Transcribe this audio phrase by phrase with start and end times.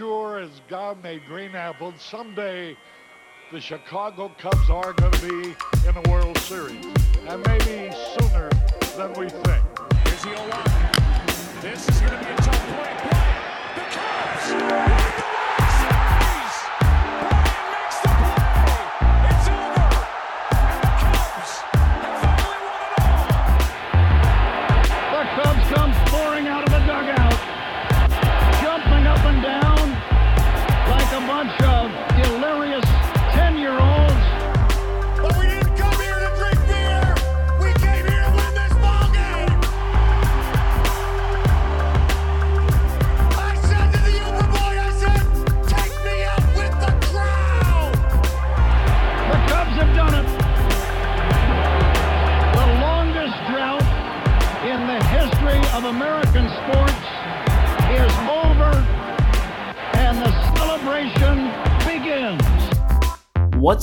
[0.00, 2.74] sure as God made green apples, someday
[3.52, 5.54] the Chicago Cubs are going to be
[5.86, 6.86] in a World Series,
[7.28, 8.48] and maybe sooner
[8.96, 9.62] than we think.
[10.04, 12.39] Here's the 0 This is going to be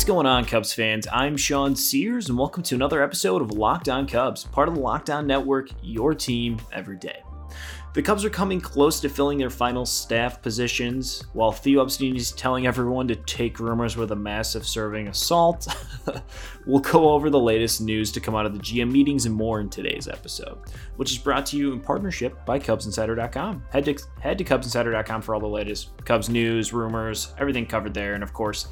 [0.08, 1.06] going on, Cubs fans?
[1.12, 4.80] I'm Sean Sears, and welcome to another episode of Locked On Cubs, part of the
[4.80, 7.22] Locked On Network, your team every day.
[7.94, 12.32] The Cubs are coming close to filling their final staff positions, while Theo Epstein is
[12.32, 15.68] telling everyone to take rumors with a massive serving of salt.
[16.66, 19.60] we'll go over the latest news to come out of the GM meetings and more
[19.60, 20.60] in today's episode,
[20.96, 23.66] which is brought to you in partnership by CubsInsider.com.
[23.72, 28.14] Head to head to CubsInsider.com for all the latest Cubs news, rumors, everything covered there,
[28.14, 28.68] and of course,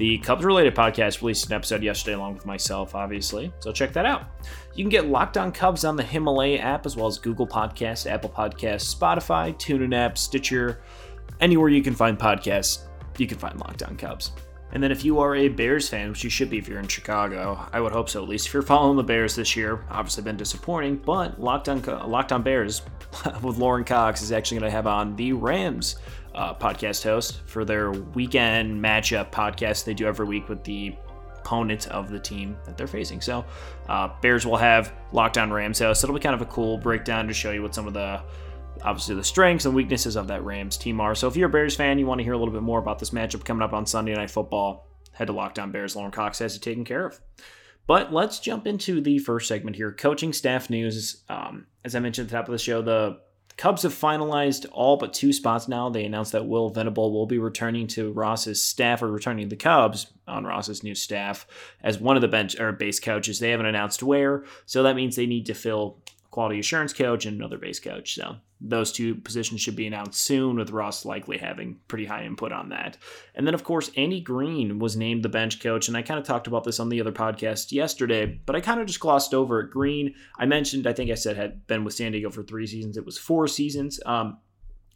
[0.00, 3.52] the Cubs related podcast released an episode yesterday along with myself, obviously.
[3.58, 4.24] So check that out.
[4.74, 8.10] You can get Locked On Cubs on the Himalaya app as well as Google Podcasts,
[8.10, 10.80] Apple Podcasts, Spotify, TuneIn app, Stitcher,
[11.42, 12.84] anywhere you can find podcasts,
[13.18, 14.32] you can find Locked On Cubs.
[14.72, 16.88] And then if you are a Bears fan, which you should be if you're in
[16.88, 18.46] Chicago, I would hope so at least.
[18.46, 22.42] If you're following the Bears this year, obviously been disappointing, but Locked On Locked On
[22.42, 22.80] Bears
[23.42, 25.96] with Lauren Cox is actually going to have on the Rams
[26.34, 30.94] uh, podcast host for their weekend matchup podcast they do every week with the
[31.40, 33.20] opponent of the team that they're facing.
[33.20, 33.44] So,
[33.88, 36.04] uh, Bears will have Locked On Rams host.
[36.04, 38.22] It'll be kind of a cool breakdown to show you what some of the
[38.82, 41.14] obviously the strengths and weaknesses of that Rams team are.
[41.14, 42.98] So, if you're a Bears fan, you want to hear a little bit more about
[42.98, 45.96] this matchup coming up on Sunday Night Football, head to Locked On Bears.
[45.96, 47.20] Lauren Cox has it taken care of.
[47.86, 51.24] But let's jump into the first segment here coaching staff news.
[51.28, 53.18] Um, as I mentioned at the top of the show, the
[53.60, 55.90] Cubs have finalized all but two spots now.
[55.90, 59.62] They announced that Will Venable will be returning to Ross's staff or returning to the
[59.62, 61.46] Cubs on Ross's new staff
[61.82, 63.38] as one of the bench or base coaches.
[63.38, 65.98] They haven't announced where, so that means they need to fill
[66.30, 68.14] quality assurance coach and another base coach.
[68.14, 72.52] So those two positions should be announced soon, with Ross likely having pretty high input
[72.52, 72.98] on that.
[73.34, 76.26] And then, of course, Andy Green was named the bench coach, and I kind of
[76.26, 79.60] talked about this on the other podcast yesterday, but I kind of just glossed over
[79.60, 79.70] it.
[79.70, 82.96] Green, I mentioned, I think I said had been with San Diego for three seasons.
[82.98, 83.98] It was four seasons.
[84.04, 84.38] Um,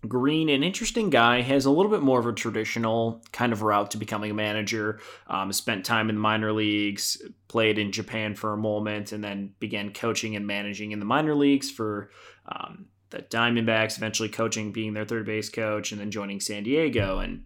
[0.09, 3.91] Green, an interesting guy, has a little bit more of a traditional kind of route
[3.93, 5.01] to becoming a manager.
[5.27, 9.55] Um, spent time in the minor leagues, played in Japan for a moment, and then
[9.61, 12.11] began coaching and managing in the minor leagues for
[12.47, 17.19] um, the Diamondbacks, eventually coaching, being their third base coach, and then joining San Diego.
[17.19, 17.45] And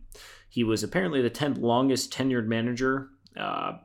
[0.49, 3.11] he was apparently the 10th longest tenured manager.
[3.37, 3.79] Uh,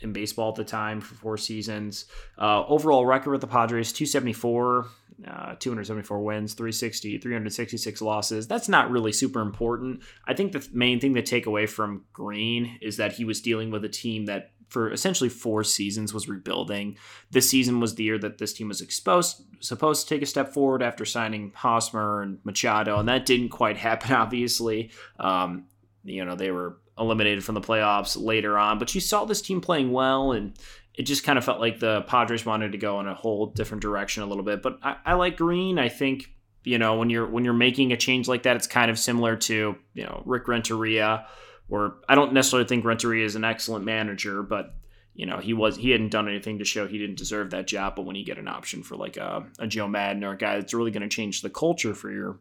[0.00, 2.06] in baseball at the time for four seasons.
[2.38, 4.86] Uh, overall record with the Padres 274,
[5.26, 8.48] uh, 274 wins, 360, 366 losses.
[8.48, 10.02] That's not really super important.
[10.26, 13.70] I think the main thing to take away from Green is that he was dealing
[13.70, 16.96] with a team that for essentially four seasons was rebuilding.
[17.30, 20.52] This season was the year that this team was exposed supposed to take a step
[20.52, 24.12] forward after signing Hosmer and Machado, and that didn't quite happen.
[24.24, 25.66] Obviously, um,
[26.02, 28.78] you know they were eliminated from the playoffs later on.
[28.78, 30.58] But you saw this team playing well, and
[30.94, 33.82] it just kind of felt like the Padres wanted to go in a whole different
[33.82, 34.62] direction a little bit.
[34.62, 35.78] But I, I like Green.
[35.78, 36.30] I think
[36.62, 39.36] you know when you're when you're making a change like that, it's kind of similar
[39.36, 41.26] to you know Rick Renteria,
[41.66, 44.74] where I don't necessarily think Renteria is an excellent manager, but
[45.14, 47.96] you know he was he hadn't done anything to show he didn't deserve that job.
[47.96, 50.58] But when you get an option for like a, a Joe Maddon or a guy
[50.58, 52.38] that's really going to change the culture for your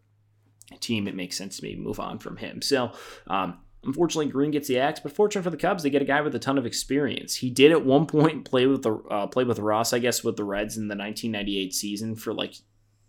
[0.80, 2.62] team, it makes sense to maybe move on from him.
[2.62, 2.92] So
[3.28, 6.22] um, Unfortunately, Green gets the axe, but fortunate for the Cubs, they get a guy
[6.22, 7.36] with a ton of experience.
[7.36, 10.38] He did at one point play with the uh, play with Ross, I guess, with
[10.38, 12.56] the Reds in the 1998 season for like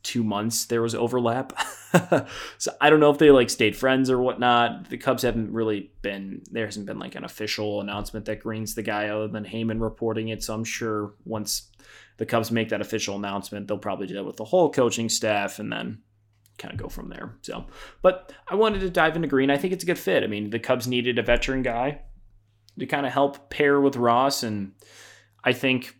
[0.03, 0.67] two months.
[0.67, 1.53] There was overlap,
[2.59, 4.91] so I don't know if they like stayed friends or whatnot.
[4.91, 6.67] The Cubs haven't really been there.
[6.67, 10.43] Hasn't been like an official announcement that Green's the guy, other than Heyman reporting it.
[10.43, 11.71] So I'm sure once
[12.17, 15.61] the Cubs make that official announcement, they'll probably do that with the whole coaching staff,
[15.61, 16.03] and then
[16.59, 17.37] kind of go from there.
[17.43, 17.67] So,
[18.03, 19.51] but I wanted to dive into Green.
[19.51, 20.23] I think it's a good fit.
[20.23, 22.01] I mean, the Cubs needed a veteran guy
[22.79, 24.73] to kind of help pair with Ross, and
[25.43, 25.97] I think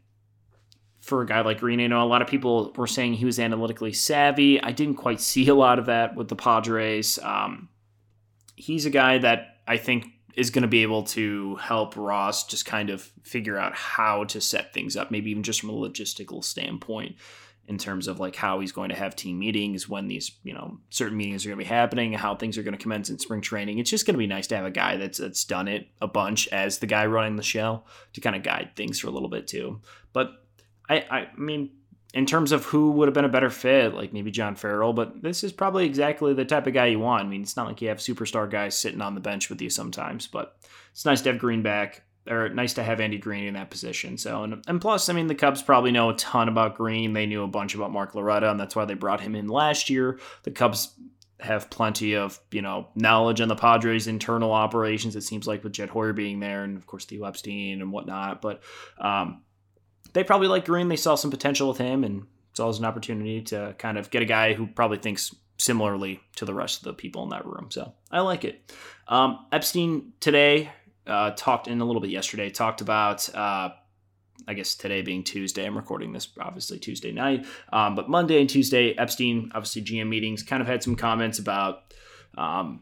[1.01, 3.39] for a guy like Green, you know, a lot of people were saying he was
[3.39, 4.61] analytically savvy.
[4.63, 7.19] I didn't quite see a lot of that with the Padres.
[7.23, 7.69] Um,
[8.57, 12.67] he's a guy that I think is going to be able to help Ross just
[12.67, 16.43] kind of figure out how to set things up, maybe even just from a logistical
[16.43, 17.17] standpoint
[17.69, 20.79] in terms of like how he's going to have team meetings, when these, you know,
[20.91, 23.41] certain meetings are going to be happening, how things are going to commence in spring
[23.41, 23.79] training.
[23.79, 26.07] It's just going to be nice to have a guy that's that's done it a
[26.07, 29.29] bunch as the guy running the show to kind of guide things for a little
[29.29, 29.81] bit too.
[30.13, 30.33] But
[30.89, 31.71] I I mean
[32.15, 35.21] in terms of who would have been a better fit, like maybe John Farrell, but
[35.21, 37.25] this is probably exactly the type of guy you want.
[37.25, 39.69] I mean, it's not like you have superstar guys sitting on the bench with you
[39.69, 40.57] sometimes, but
[40.93, 44.17] it's nice to have Green back, or nice to have Andy Green in that position.
[44.17, 47.13] So, and, and plus, I mean, the Cubs probably know a ton about Green.
[47.13, 49.91] They knew a bunch about Mark Loretta, and that's why they brought him in last
[49.91, 50.19] year.
[50.45, 50.95] The Cubs
[51.41, 55.17] have plenty of you know knowledge on the Padres' internal operations.
[55.17, 58.41] It seems like with Jed Hoyer being there, and of course Theo Epstein and whatnot.
[58.41, 58.63] But
[58.99, 59.43] um,
[60.13, 60.89] they probably like Green.
[60.89, 64.23] They saw some potential with him, and it's always an opportunity to kind of get
[64.23, 67.69] a guy who probably thinks similarly to the rest of the people in that room.
[67.71, 68.73] So I like it.
[69.09, 70.71] Um, Epstein today
[71.07, 73.35] uh, talked in a little bit yesterday, talked about.
[73.35, 73.71] Uh,
[74.47, 78.51] I guess today being Tuesday, I'm recording this obviously Tuesday night, um, but Monday and
[78.51, 81.95] Tuesday, Epstein, obviously GM meetings, kind of had some comments about
[82.37, 82.81] um,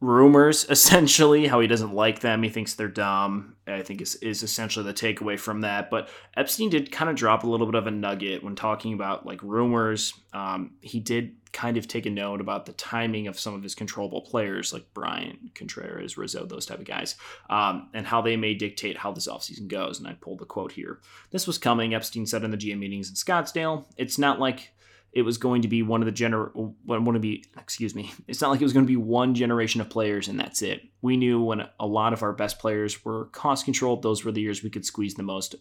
[0.00, 4.42] rumors essentially how he doesn't like them he thinks they're dumb i think is, is
[4.42, 7.86] essentially the takeaway from that but epstein did kind of drop a little bit of
[7.86, 10.14] a nugget when talking about like rumors.
[10.32, 13.74] Um, he did kind of take a note about the timing of some of his
[13.74, 17.14] controllable players like bryant contreras rizzo those type of guys
[17.48, 20.72] um, and how they may dictate how this offseason goes and i pulled the quote
[20.72, 21.00] here.
[21.30, 23.86] This was coming epstein said in the gm meetings in scottsdale.
[23.96, 24.72] It's not like
[25.12, 26.50] it was going to be one of the gener
[26.84, 29.80] one to be excuse me it's not like it was going to be one generation
[29.80, 30.82] of players and that's it.
[31.02, 34.40] We knew when a lot of our best players were cost controlled those were the
[34.40, 35.54] years we could squeeze the most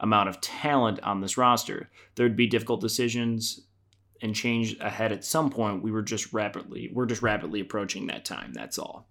[0.00, 1.90] amount of talent on this roster.
[2.14, 3.60] There'd be difficult decisions
[4.22, 5.82] and change ahead at some point.
[5.82, 9.08] We were just rapidly we're just rapidly approaching that time that's all.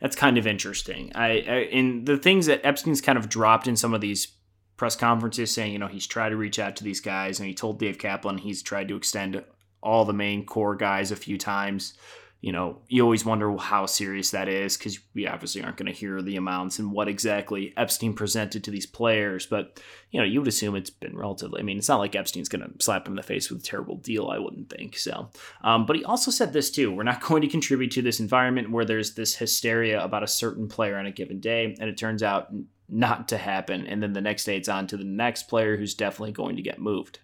[0.00, 1.12] That's kind of interesting.
[1.14, 4.35] I, I in the things that epstein's kind of dropped in some of these
[4.76, 7.54] press conferences saying, you know, he's tried to reach out to these guys and he
[7.54, 9.42] told Dave Kaplan he's tried to extend
[9.82, 11.94] all the main core guys a few times.
[12.42, 15.98] You know, you always wonder how serious that is because we obviously aren't going to
[15.98, 19.46] hear the amounts and what exactly Epstein presented to these players.
[19.46, 19.80] But,
[20.10, 22.62] you know, you would assume it's been relatively, I mean, it's not like Epstein's going
[22.62, 24.98] to slap him in the face with a terrible deal, I wouldn't think.
[24.98, 25.30] So,
[25.64, 28.70] um, but he also said this too we're not going to contribute to this environment
[28.70, 31.74] where there's this hysteria about a certain player on a given day.
[31.80, 32.52] And it turns out
[32.88, 33.86] not to happen.
[33.86, 36.62] And then the next day it's on to the next player who's definitely going to
[36.62, 37.20] get moved.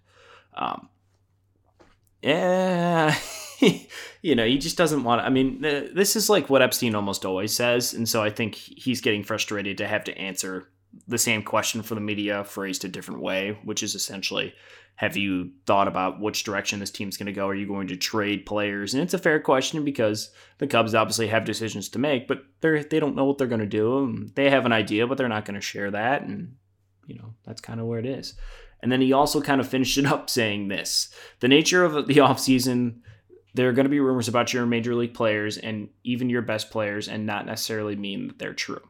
[0.54, 0.88] Um,
[2.22, 3.16] yeah,
[4.22, 5.26] you know, he just doesn't want to.
[5.26, 7.94] I mean, this is like what Epstein almost always says.
[7.94, 10.68] And so I think he's getting frustrated to have to answer
[11.08, 14.54] the same question for the media phrased a different way, which is essentially
[14.96, 17.48] have you thought about which direction this team's going to go?
[17.48, 18.94] Are you going to trade players?
[18.94, 22.84] And it's a fair question because the Cubs obviously have decisions to make, but they're
[22.84, 24.28] they don't know what they're going to do.
[24.34, 26.56] They have an idea, but they're not going to share that, and
[27.06, 28.34] you know that's kind of where it is.
[28.80, 32.16] And then he also kind of finished it up saying this: the nature of the
[32.18, 33.00] offseason,
[33.54, 36.70] there are going to be rumors about your major league players and even your best
[36.70, 38.82] players, and not necessarily mean that they're true.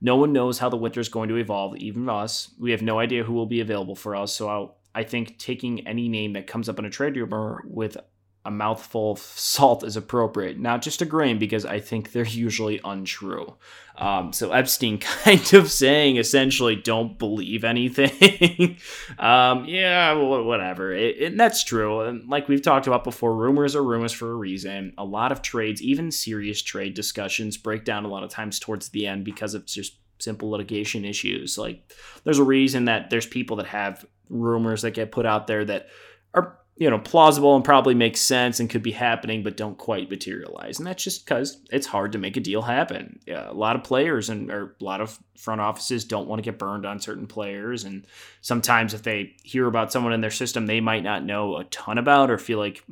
[0.00, 2.54] No one knows how the winter is going to evolve, even us.
[2.58, 5.86] We have no idea who will be available for us, so I'll, I think taking
[5.86, 7.96] any name that comes up in a trade rumor with
[8.44, 12.80] a mouthful of salt is appropriate, not just a grain, because I think they're usually
[12.84, 13.56] untrue.
[13.96, 18.78] Um, so Epstein kind of saying essentially, don't believe anything.
[19.18, 20.92] um, yeah, whatever.
[20.92, 22.00] It, it, that's true.
[22.02, 24.94] And like we've talked about before, rumors are rumors for a reason.
[24.96, 28.90] A lot of trades, even serious trade discussions, break down a lot of times towards
[28.90, 31.58] the end because of just simple litigation issues.
[31.58, 31.92] Like
[32.24, 35.88] there's a reason that there's people that have rumors that get put out there that
[36.34, 40.08] are you know plausible and probably makes sense and could be happening but don't quite
[40.08, 40.78] materialize.
[40.78, 43.18] And that's just because it's hard to make a deal happen.
[43.26, 46.48] Yeah, a lot of players and or a lot of front offices don't want to
[46.48, 47.84] get burned on certain players.
[47.84, 48.06] And
[48.40, 51.98] sometimes if they hear about someone in their system they might not know a ton
[51.98, 52.84] about or feel like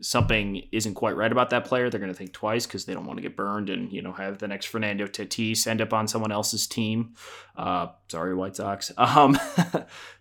[0.00, 3.06] something isn't quite right about that player they're going to think twice because they don't
[3.06, 6.08] want to get burned and you know have the next fernando tatis end up on
[6.08, 7.14] someone else's team.
[7.56, 8.90] Uh, sorry white sox.
[8.98, 9.38] Um,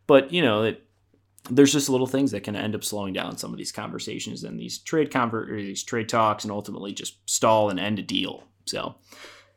[0.08, 0.86] but you know it
[1.50, 4.60] there's just little things that can end up slowing down some of these conversations and
[4.60, 8.46] these trade conver- these trade talks and ultimately just stall and end a deal.
[8.66, 8.96] So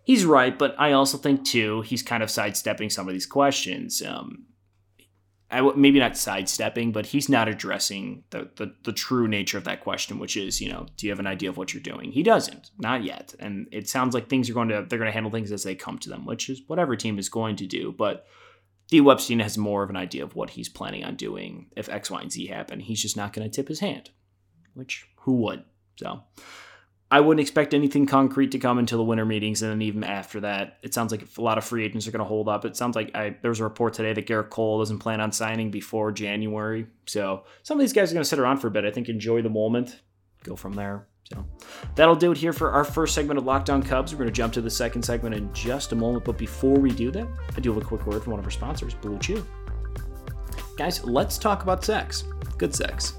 [0.05, 4.03] he's right, but I also think too he's kind of sidestepping some of these questions.
[4.03, 4.47] Um,
[5.49, 9.81] I, maybe not sidestepping, but he's not addressing the, the the true nature of that
[9.81, 12.11] question, which is, you know, do you have an idea of what you're doing?
[12.11, 15.13] He doesn't, not yet, and it sounds like things are going to they're going to
[15.13, 17.67] handle things as they come to them, which is what every team is going to
[17.67, 18.27] do, but
[18.89, 22.11] Theo Epstein has more of an idea of what he's planning on doing if X,
[22.11, 22.81] Y, and Z happen.
[22.81, 24.11] He's just not going to tip his hand,
[24.75, 25.65] which who would?
[25.97, 26.23] So
[27.11, 30.41] I wouldn't expect anything concrete to come until the winter meetings, and then even after
[30.41, 32.65] that, it sounds like a lot of free agents are going to hold up.
[32.65, 35.31] It sounds like I, there was a report today that Gerrit Cole doesn't plan on
[35.31, 36.87] signing before January.
[37.07, 38.85] So some of these guys are going to sit around for a bit.
[38.85, 40.01] I think enjoy the moment,
[40.43, 41.07] go from there.
[41.33, 41.45] So
[41.97, 44.13] that'll do it here for our first segment of Locked On Cubs.
[44.13, 46.25] We're going to jump to the second segment in just a moment.
[46.25, 48.51] But before we do that, I do have a quick word from one of our
[48.51, 49.45] sponsors, Blue Chew.
[50.77, 52.25] Guys, let's talk about sex.
[52.59, 53.15] Good sex.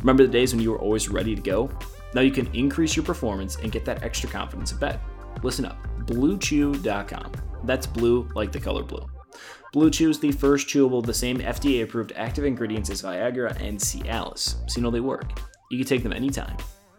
[0.00, 1.70] Remember the days when you were always ready to go?
[2.14, 5.00] Now you can increase your performance and get that extra confidence in bed.
[5.42, 7.32] Listen up BlueChew.com.
[7.64, 9.06] That's blue like the color blue.
[9.72, 13.78] Blue Chew is the first chewable the same FDA approved active ingredients as Viagra and
[13.78, 15.38] Cialis, so you know they work.
[15.70, 16.56] You can take them anytime,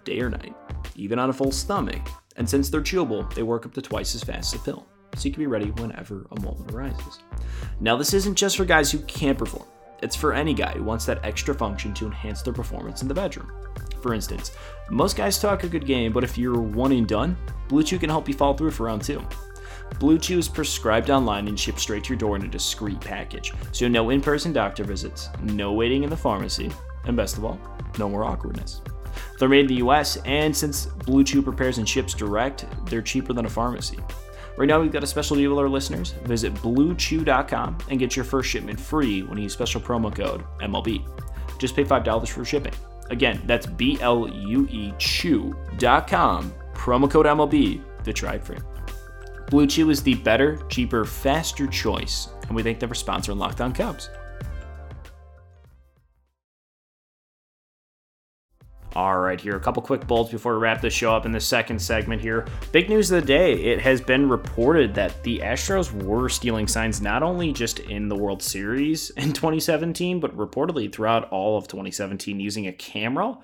[0.07, 0.55] day or night,
[0.95, 2.01] even on a full stomach.
[2.37, 5.25] And since they're chewable, they work up to twice as fast as a pill, so
[5.27, 7.19] you can be ready whenever a moment arises.
[7.79, 9.67] Now, this isn't just for guys who can't perform,
[10.01, 13.13] it's for any guy who wants that extra function to enhance their performance in the
[13.13, 13.51] bedroom.
[14.01, 14.51] For instance,
[14.89, 17.35] most guys talk a good game, but if you're one and done,
[17.67, 19.21] Blue Chew can help you follow through for round two.
[19.99, 23.51] Blue Chew is prescribed online and shipped straight to your door in a discreet package,
[23.71, 26.71] so no in person doctor visits, no waiting in the pharmacy,
[27.05, 27.59] and best of all,
[27.97, 28.81] no more awkwardness.
[29.39, 33.33] They're made in the US, and since Blue Chew prepares and ships direct, they're cheaper
[33.33, 33.99] than a pharmacy.
[34.57, 36.11] Right now, we've got a special deal with our listeners.
[36.23, 41.07] Visit bluechew.com and get your first shipment free when you use special promo code MLB.
[41.59, 42.73] Just pay $5 for shipping.
[43.09, 48.57] Again, that's B L U E Chew.com, promo code MLB to try it free.
[49.49, 53.61] Blue Chew is the better, cheaper, faster choice, and we thank them for sponsoring Locked
[53.61, 54.09] On Cubs.
[58.97, 61.39] All right, here, a couple quick bolts before we wrap this show up in the
[61.39, 62.47] second segment here.
[62.71, 66.99] Big news of the day it has been reported that the Astros were stealing signs
[66.99, 72.39] not only just in the World Series in 2017, but reportedly throughout all of 2017
[72.39, 73.37] using a camera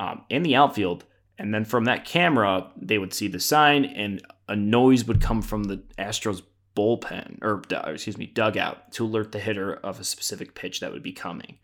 [0.00, 1.04] um, in the outfield.
[1.38, 5.42] And then from that camera, they would see the sign and a noise would come
[5.42, 6.42] from the Astros
[6.76, 11.04] bullpen, or excuse me, dugout to alert the hitter of a specific pitch that would
[11.04, 11.58] be coming.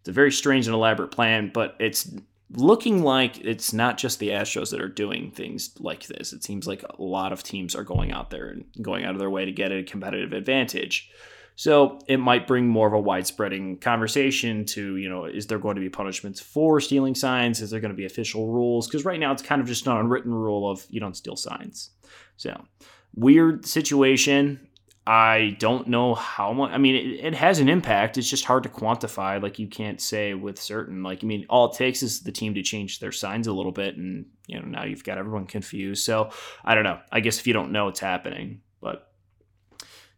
[0.00, 2.10] It's a very strange and elaborate plan, but it's
[2.52, 6.32] looking like it's not just the Astros that are doing things like this.
[6.32, 9.20] It seems like a lot of teams are going out there and going out of
[9.20, 11.10] their way to get a competitive advantage.
[11.56, 15.74] So it might bring more of a widespreading conversation to, you know, is there going
[15.74, 17.60] to be punishments for stealing signs?
[17.60, 18.86] Is there going to be official rules?
[18.86, 21.90] Because right now it's kind of just an unwritten rule of you don't steal signs.
[22.36, 22.64] So
[23.14, 24.66] weird situation.
[25.06, 26.72] I don't know how much.
[26.72, 28.18] I mean, it, it, has an impact.
[28.18, 29.42] It's just hard to quantify.
[29.42, 31.02] Like you can't say with certain.
[31.02, 33.72] Like I mean, all it takes is the team to change their signs a little
[33.72, 36.04] bit, and you know now you've got everyone confused.
[36.04, 36.30] So
[36.64, 37.00] I don't know.
[37.10, 39.09] I guess if you don't know what's happening, but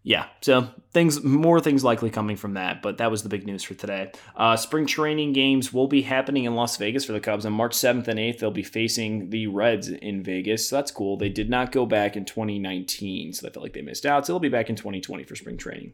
[0.04, 3.62] yeah, so things more things likely coming from that, but that was the big news
[3.62, 4.10] for today.
[4.36, 7.72] Uh, spring training games will be happening in Las Vegas for the Cubs on March
[7.72, 8.40] 7th and 8th.
[8.40, 11.16] They'll be facing the Reds in Vegas, so that's cool.
[11.16, 14.26] They did not go back in 2019, so they felt like they missed out.
[14.26, 15.92] So they'll be back in 2020 for spring training.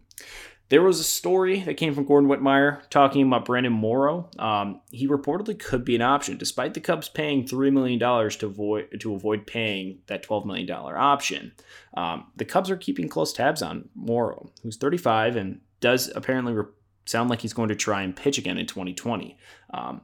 [0.70, 4.28] There was a story that came from Gordon Wittenmyer talking about Brandon Morrow.
[4.38, 9.00] Um, he reportedly could be an option, despite the Cubs paying $3 million to avoid,
[9.00, 11.52] to avoid paying that $12 million option.
[11.96, 16.66] Um, the Cubs are keeping close tabs on Morrow, who's 35 and does apparently re-
[17.06, 19.38] sound like he's going to try and pitch again in 2020.
[19.72, 20.02] Um,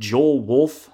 [0.00, 0.90] Joel Wolfe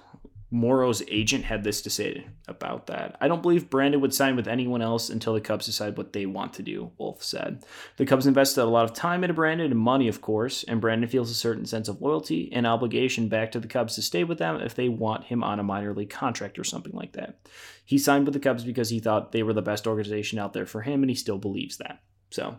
[0.53, 3.17] Morrow's agent had this to say about that.
[3.19, 6.27] I don't believe Brandon would sign with anyone else until the Cubs decide what they
[6.27, 7.65] want to do, Wolfe said.
[7.97, 11.09] The Cubs invested a lot of time into Brandon and money, of course, and Brandon
[11.09, 14.37] feels a certain sense of loyalty and obligation back to the Cubs to stay with
[14.37, 17.39] them if they want him on a minor league contract or something like that.
[17.83, 20.67] He signed with the Cubs because he thought they were the best organization out there
[20.67, 22.03] for him, and he still believes that.
[22.29, 22.57] So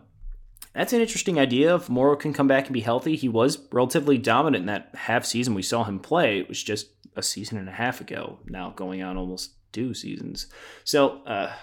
[0.75, 1.75] that's an interesting idea.
[1.75, 5.25] If Morrow can come back and be healthy, he was relatively dominant in that half
[5.25, 6.39] season we saw him play.
[6.39, 10.47] It was just a season and a half ago, now going on almost two seasons.
[10.83, 11.53] So, uh,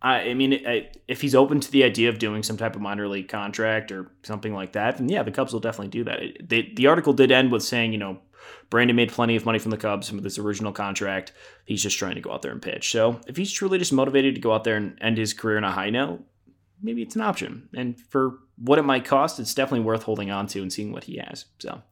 [0.00, 2.80] I, I mean, I, if he's open to the idea of doing some type of
[2.82, 6.22] minor league contract or something like that, then yeah, the Cubs will definitely do that.
[6.22, 8.18] It, they, the article did end with saying, you know,
[8.70, 11.32] Brandon made plenty of money from the Cubs with his original contract.
[11.64, 12.90] He's just trying to go out there and pitch.
[12.90, 15.64] So if he's truly just motivated to go out there and end his career on
[15.64, 16.22] a high note,
[16.82, 17.68] maybe it's an option.
[17.74, 21.04] And for what it might cost, it's definitely worth holding on to and seeing what
[21.04, 21.46] he has.
[21.58, 21.82] So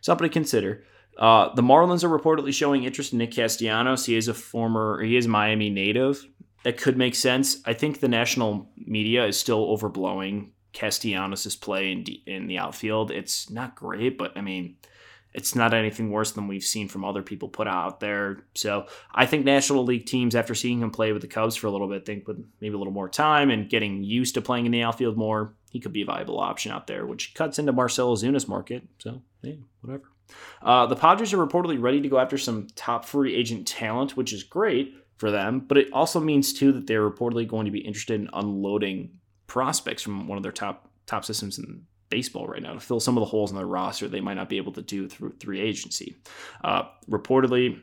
[0.00, 0.84] something to consider.
[1.16, 4.06] Uh, the Marlins are reportedly showing interest in Nick Castellanos.
[4.06, 6.26] He is a former, he is Miami native.
[6.64, 7.58] That could make sense.
[7.66, 13.10] I think the national media is still overblowing Castellanos' play in, in the outfield.
[13.10, 14.76] It's not great, but I mean,
[15.34, 18.44] it's not anything worse than we've seen from other people put out there.
[18.54, 21.70] So I think National League teams, after seeing him play with the Cubs for a
[21.70, 24.72] little bit, think with maybe a little more time and getting used to playing in
[24.72, 28.14] the outfield more, he could be a viable option out there, which cuts into Marcell
[28.14, 28.84] Ozuna's market.
[28.98, 30.04] So, yeah, whatever.
[30.62, 34.32] Uh, the Padres are reportedly ready to go after some top free agent talent, which
[34.32, 37.80] is great for them, but it also means too that they're reportedly going to be
[37.80, 41.84] interested in unloading prospects from one of their top top systems in
[42.14, 44.48] baseball right now to fill some of the holes in their roster they might not
[44.48, 46.14] be able to do through free agency.
[46.62, 47.80] Uh, reportedly,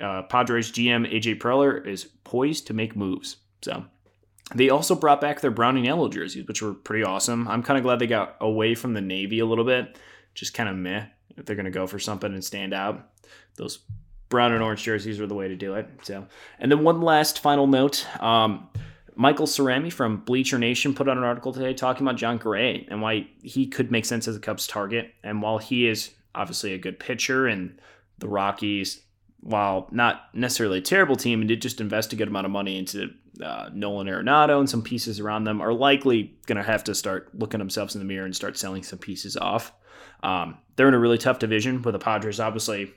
[0.00, 3.36] uh, Padres GM AJ Preller is poised to make moves.
[3.60, 3.84] So
[4.54, 7.46] they also brought back their brown and yellow jerseys, which were pretty awesome.
[7.48, 9.98] I'm kind of glad they got away from the navy a little bit.
[10.34, 11.04] Just kind of meh
[11.36, 13.10] if they're going to go for something and stand out.
[13.56, 13.80] Those
[14.30, 15.86] brown and orange jerseys are the way to do it.
[16.02, 16.26] So,
[16.58, 18.06] and then one last final note.
[18.22, 18.70] Um,
[19.18, 23.00] Michael Cerami from Bleacher Nation put out an article today talking about Jon Gray and
[23.00, 25.14] why he could make sense as a Cubs target.
[25.24, 27.80] And while he is obviously a good pitcher and
[28.18, 29.00] the Rockies,
[29.40, 32.78] while not necessarily a terrible team, and did just invest a good amount of money
[32.78, 33.10] into
[33.42, 37.30] uh, Nolan Arenado and some pieces around them, are likely going to have to start
[37.34, 39.72] looking themselves in the mirror and start selling some pieces off.
[40.22, 42.92] Um, they're in a really tough division with the Padres, obviously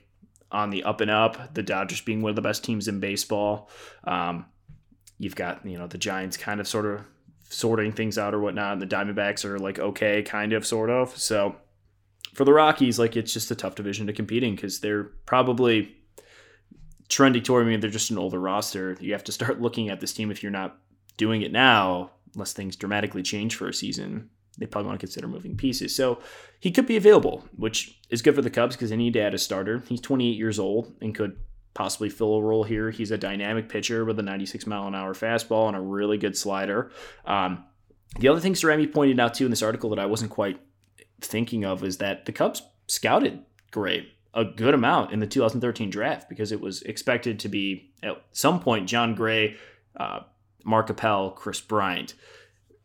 [0.52, 1.54] on the up and up.
[1.54, 3.70] The Dodgers being one of the best teams in baseball.
[4.04, 4.46] Um,
[5.20, 7.02] You've got, you know, the Giants kind of sort of
[7.50, 11.14] sorting things out or whatnot, and the Diamondbacks are like okay, kind of, sort of.
[11.16, 11.56] So
[12.32, 15.94] for the Rockies, like it's just a tough division to compete in because they're probably
[17.10, 17.76] trending toward me.
[17.76, 18.96] They're just an older roster.
[18.98, 20.78] You have to start looking at this team if you're not
[21.18, 24.30] doing it now, unless things dramatically change for a season.
[24.56, 25.94] They probably want to consider moving pieces.
[25.94, 26.20] So
[26.60, 29.34] he could be available, which is good for the Cubs because they need to add
[29.34, 29.82] a starter.
[29.86, 31.36] He's 28 years old and could
[31.74, 32.90] possibly fill a role here.
[32.90, 36.36] He's a dynamic pitcher with a 96 mile an hour fastball and a really good
[36.36, 36.90] slider.
[37.24, 37.64] Um,
[38.18, 40.60] the other thing Cerami pointed out too in this article that I wasn't quite
[41.20, 46.28] thinking of is that the Cubs scouted Gray a good amount in the 2013 draft
[46.28, 49.56] because it was expected to be at some point Jon Gray,
[49.96, 50.20] uh,
[50.64, 52.14] Mark Appel, Kris Bryant.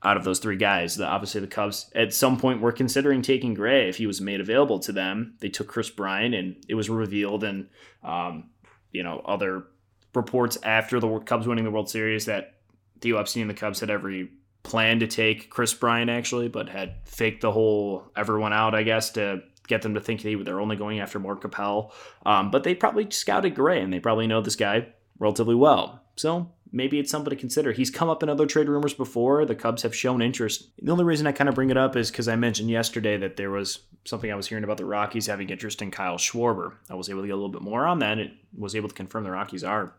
[0.04, 3.56] Out of those three guys, the, obviously the Cubs at some point were considering taking
[3.56, 5.36] Gray if he was made available to them.
[5.39, 7.70] They took Kris Bryant, and it was revealed, and
[8.04, 8.51] um,
[8.96, 9.66] you know other
[10.14, 12.56] reports after the Cubs winning the World Series that
[13.02, 14.30] Theo Epstein and the Cubs had every
[14.64, 19.12] plan to take Kris Bryant actually, but had faked the whole everyone out, I guess,
[19.12, 21.94] to get them to think they they're only going after Mark Appel.
[22.25, 24.88] Um, but they probably scouted Gray and they probably know this guy
[25.20, 26.01] relatively well.
[26.16, 27.72] So maybe it's something to consider.
[27.72, 29.46] He's come up in other trade rumors before.
[29.46, 30.70] The Cubs have shown interest.
[30.81, 33.38] The only reason I kind of bring it up is because I mentioned yesterday that
[33.38, 36.74] there was something I was hearing about the Rockies having interest in Kyle Schwarber.
[36.90, 38.20] I was able to get a little bit more on that.
[38.20, 39.96] It was able to confirm the Rockies are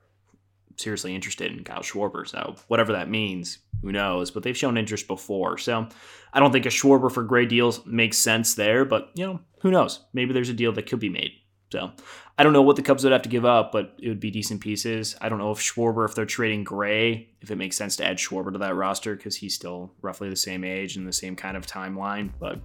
[0.77, 2.29] seriously interested in Kyle Schwarber.
[2.29, 4.31] So whatever that means, who knows?
[4.31, 5.57] But they've shown interest before.
[5.57, 5.89] So
[6.35, 8.85] I don't think a Schwarber for Gray deals makes sense there.
[8.85, 10.05] But you know, who knows?
[10.13, 11.33] Maybe there's a deal that could be made.
[11.77, 11.93] So
[12.39, 14.31] I don't know what the Cubs would have to give up, but it would be
[14.31, 15.15] decent pieces.
[15.21, 18.17] I don't know if Schwarber, if they're trading Gray, if it makes sense to add
[18.17, 21.55] Schwarber to that roster because he's still roughly the same age and the same kind
[21.55, 22.31] of timeline.
[22.41, 22.61] But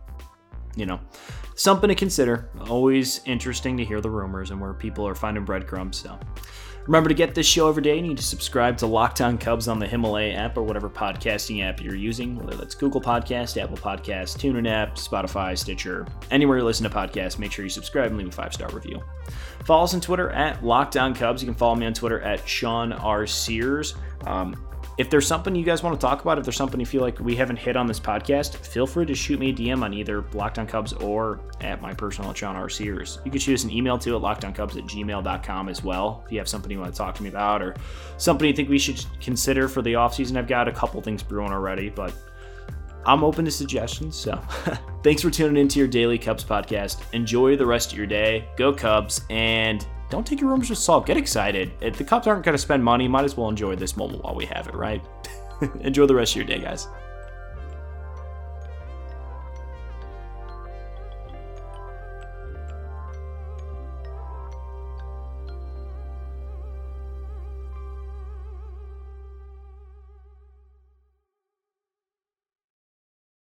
[0.77, 1.01] you know,
[1.55, 2.49] something to consider.
[2.69, 5.97] Always interesting to hear the rumors and where people are finding breadcrumbs.
[5.97, 6.17] So
[6.85, 7.95] remember to get this show every day.
[7.95, 11.63] You need to subscribe to Locked On Cubs on the Himalaya app or whatever podcasting
[11.63, 16.63] app you're using, whether that's Google Podcast, Apple Podcast, TuneIn app, Spotify, Stitcher, anywhere you
[16.63, 17.37] listen to podcasts.
[17.37, 19.01] Make sure you subscribe and leave a five star review.
[19.65, 21.41] Follow us on Twitter at Locked On Cubs.
[21.41, 23.27] You can follow me on Twitter at Sean R.
[23.27, 23.95] Sears.
[24.25, 24.55] Um,
[25.01, 27.19] if there's something you guys want to talk about, if there's something you feel like
[27.19, 30.23] we haven't hit on this podcast, feel free to shoot me a DM on either
[30.33, 32.69] Locked On Cubs or at my personal Sean R.
[32.69, 33.17] Sears.
[33.25, 36.37] You can shoot us an email too at lockedoncubs at gmail.com as well if you
[36.37, 37.75] have something you want to talk to me about or
[38.17, 40.37] something you think we should consider for the offseason.
[40.37, 42.13] I've got a couple things brewing already, but
[43.03, 44.15] I'm open to suggestions.
[44.15, 44.35] So
[45.03, 46.97] thanks for tuning into your daily Cubs podcast.
[47.13, 48.47] Enjoy the rest of your day.
[48.55, 51.05] Go Cubs and don't take your rumors with salt.
[51.05, 51.71] Get excited.
[51.81, 54.35] If the Cubs aren't going to spend money, might as well enjoy this moment while
[54.35, 55.01] we have it, right?
[55.81, 56.87] enjoy the rest of your day, guys.